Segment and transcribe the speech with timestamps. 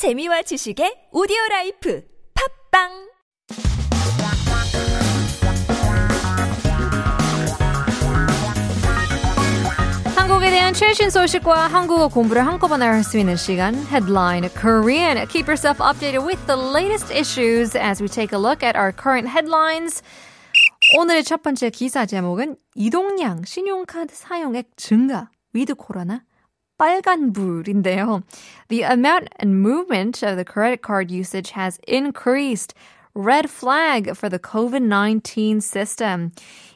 [0.00, 2.02] 재미와 지식의 오디오 라이프
[2.70, 2.88] 팟빵
[10.16, 15.28] 한국에 대한 최신 소식과 한국어 공부를 한꺼번에 할 수 있는 시간 Headline Korean.
[15.28, 19.28] Keep yourself updated with the latest issues as we take a look at our current
[19.28, 20.02] headlines.
[20.96, 26.24] 오늘의 첫 번째 기사 제목은 이동량 신용카드 사용액 증가 위드 코로나
[26.79, 28.23] 빨간불인데요.
[28.69, 32.73] The amount and movement of the credit card usage has increased.
[33.17, 36.33] Red flag for the COVID-19 system.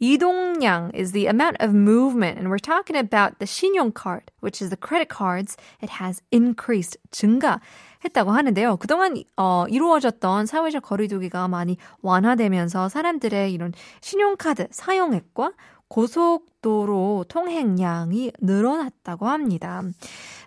[0.00, 4.76] 이동량 is the amount of movement, and we're talking about the 신용카드, which is the
[4.76, 5.58] credit cards.
[5.82, 8.78] It has increased, 증가했다고 하는데요.
[8.78, 15.52] 그동안 어, 이루어졌던 사회적 거리두기가 많이 완화되면서 사람들의 이런 신용카드 사용액과
[15.89, 19.83] 고속도로 통행량이 늘어났다고 합니다.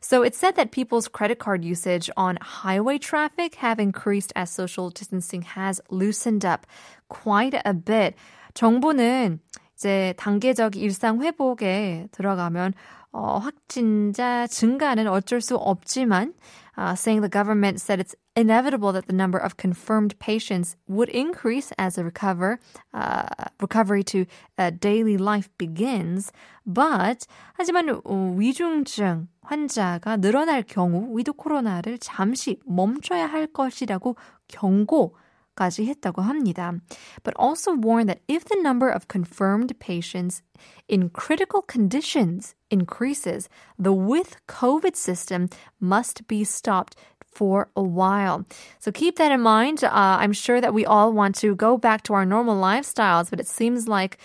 [0.03, 4.91] So it said that people's credit card usage on highway traffic have increased as social
[4.91, 6.67] distancing has loosened up
[7.09, 8.15] quite a bit.
[8.55, 9.41] 정부는
[9.75, 12.75] 이제 단계적 일상 회복에 들어가면
[13.13, 16.33] 어, 확진자 증가는 어쩔 수 없지만
[16.81, 21.73] uh, saying the government said it's inevitable that the number of confirmed patients would increase
[21.79, 22.59] as a recover
[22.95, 23.29] uh,
[23.61, 24.27] recovery to
[24.59, 26.33] uh, daily life begins.
[26.65, 27.27] But
[27.59, 34.17] 하지만 어, 위중증 환자가 늘어날 경우 위드 코로나를 잠시 멈춰야 할 것이라고
[34.49, 35.17] 경고.
[35.60, 36.80] 까지 했다고 합니다.
[37.24, 40.42] But also warned that if the number of confirmed patients
[40.88, 46.96] in critical conditions increases, the with COVID system must be stopped
[47.36, 48.46] for a while.
[48.80, 49.84] So keep that in mind.
[49.84, 53.40] Uh, I'm sure that we all want to go back to our normal lifestyles, but
[53.40, 54.18] it seems like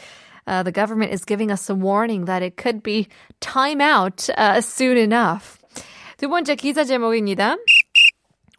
[0.47, 3.09] uh, the government is giving us a warning that it could be
[3.41, 5.59] time out uh, soon enough.
[6.19, 7.57] 두 번째 기사 제목입니다.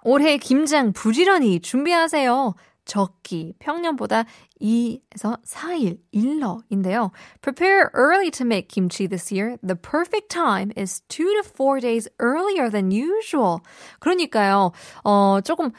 [0.07, 2.55] 올해 김장 부지런히 준비하세요.
[2.85, 4.25] 적기 평년보다
[4.63, 7.11] 2에서 4일 일러인데요.
[7.43, 9.59] Prepare early to make kimchi this year.
[9.67, 13.59] The perfect time is 2 to 4 days earlier than usual.
[13.99, 14.71] 그러니까요.
[15.03, 15.73] 어 조금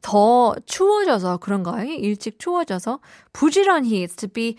[0.00, 1.84] 더 추워져서 그런가요?
[1.84, 3.00] 일찍 추워져서
[3.34, 4.56] 부지런히 is to be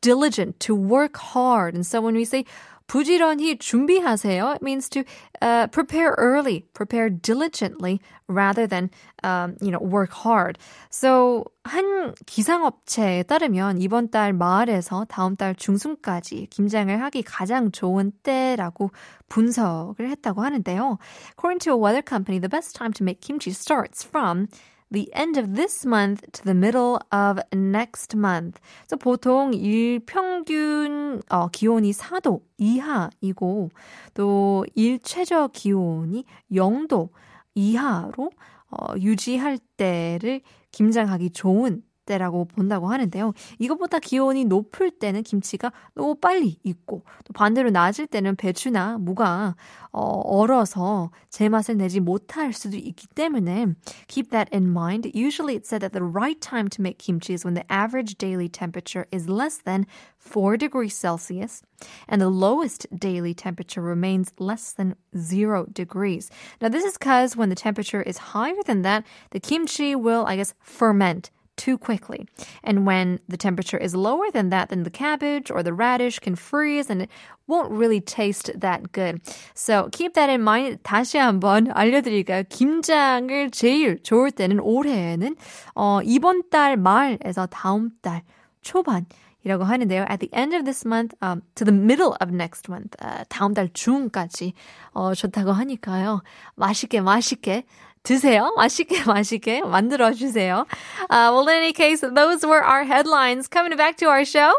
[0.00, 1.74] diligent, to work hard.
[1.74, 2.44] And so when we say
[2.86, 4.54] 부지런히 준비하세요.
[4.54, 5.04] It means to
[5.42, 8.90] uh, prepare early, prepare diligently rather than
[9.22, 10.58] um, you know work hard.
[10.90, 18.90] So 한 기상업체에 따르면 이번 달 말에서 다음 달 중순까지 김장을 하기 가장 좋은 때라고
[19.28, 20.98] 분석을 했다고 하는데요.
[21.32, 24.48] According to a weather company, the best time to make kimchi starts from
[24.92, 28.60] the end of this month to the middle of next month.
[28.80, 33.70] 그래서 보통 일평균 어, 기온이 4도 이하이고
[34.14, 37.10] 또 일최저 기온이 0도
[37.54, 38.30] 이하로
[38.70, 40.40] 어, 유지할 때를
[40.72, 43.33] 김장하기 좋은 때라고 본다고 하는데요.
[43.59, 49.55] 이것보다 기온이 높을 때는 김치가 너무 빨리 익고 또 반대로 낮을 때는 배추나 무가
[49.91, 53.67] 어, 얼어서 제맛을 내지 못할 수도 있기 때문에
[54.07, 55.11] keep that in mind.
[55.13, 58.49] Usually it's said that the right time to make kimchi is when the average daily
[58.49, 59.85] temperature is less than
[60.17, 61.61] 4 degrees Celsius
[62.07, 66.29] and the lowest daily temperature remains less than 0 degrees.
[66.61, 70.37] Now this is because when the temperature is higher than that, the kimchi will, I
[70.37, 72.25] guess, ferment too quickly.
[72.63, 76.35] And when the temperature is lower than that, then the cabbage or the radish can
[76.35, 77.09] freeze and it
[77.47, 79.21] won't really taste that good.
[79.53, 80.81] So keep that in mind.
[80.83, 82.43] 다시 한번 알려드릴까요?
[82.49, 85.35] 김장을 제일 좋을 때는 올해에는
[85.75, 88.23] 어, 이번 달 말에서 다음 달
[88.61, 89.05] 초반
[89.43, 90.05] 이라고 하는데요.
[90.09, 93.53] At the end of this month, um, to the middle of next month, uh, 다음
[93.53, 94.53] 달 중까지
[94.93, 96.21] 어, 좋다고 하니까요.
[96.55, 97.65] 맛있게 맛있게
[98.06, 98.52] 드세요.
[98.56, 100.64] 맛있게 맛있게 만들어 주세요.
[101.10, 103.48] Uh, well, in any case, those were our headlines.
[103.48, 104.54] Coming back to our show.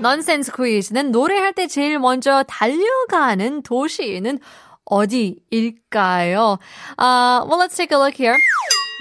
[0.00, 4.38] 넌센스 퀴즈는 노래할 때 제일 먼저 달려가는 도시는
[4.84, 6.58] 어디일까요?
[6.96, 8.36] Uh, well, let's take a look here.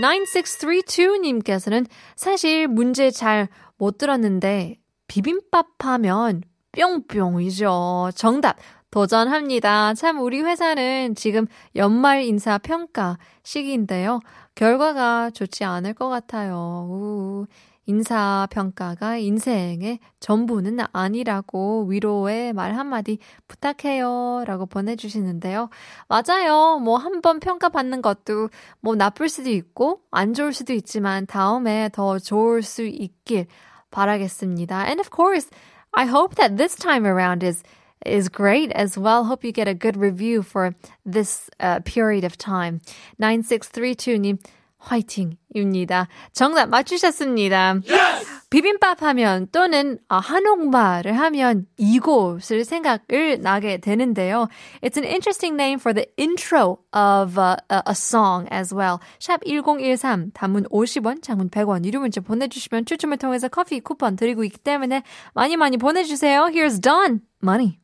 [0.01, 3.47] 9632님께서는 사실 문제 잘
[3.77, 4.77] 못 들었는데
[5.07, 8.11] 비빔밥 하면 뿅뿅이죠.
[8.15, 8.57] 정답.
[8.99, 9.93] 도전합니다.
[9.95, 14.21] 참 우리 회사는 지금 연말 인사 평가 시기인데요.
[14.55, 16.87] 결과가 좋지 않을 것 같아요.
[16.89, 17.45] 우,
[17.87, 23.19] 인사 평가가 인생의 전부는 아니라고 위로의 말 한마디
[23.49, 24.45] 부탁해요.
[24.47, 25.69] 라고 보내 주시는데요.
[26.07, 26.79] 맞아요.
[26.79, 28.47] 뭐 한 번 평가받는 것도
[28.79, 33.47] 뭐 나쁠 수도 있고 안 좋을 수도 있지만 다음에 더 좋을 수 있길
[33.91, 34.85] 바라겠습니다.
[34.85, 35.49] And of course,
[35.91, 37.61] I hope that this time around is
[38.05, 39.25] is great as well.
[39.25, 40.75] Hope you get a good review for
[41.05, 42.81] this uh, period of time.
[43.19, 44.39] 9632님,
[44.85, 46.07] 화이팅입니다.
[46.33, 47.81] 정답 맞추셨습니다.
[47.87, 48.35] Yes!
[48.49, 54.47] 비빔밥 하면 또는 한옥마를 하면 이곳을 생각을 나게 되는데요.
[54.81, 58.99] It's an interesting name for the intro of a, a song as well.
[59.19, 64.59] 샵 1013 단문 50원, 장문 100원 유료 문자 보내주시면 추첨을 통해서 커피 쿠폰 드리고 있기
[64.59, 65.03] 때문에
[65.33, 66.45] 많이 많이 보내주세요.
[66.53, 67.79] Here's Dawn, Money.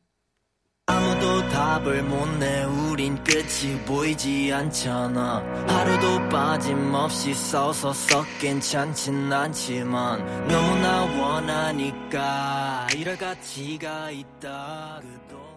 [0.86, 2.64] 아무도 답을 못 내.
[2.64, 5.42] 우린 끝이 보이지 않잖아.
[5.66, 15.00] 하루도 빠짐없이 싸워서 썩 괜찮진 않지만 너무나 원하니까 이럴 가치가 있다.
[15.00, 15.51] 그도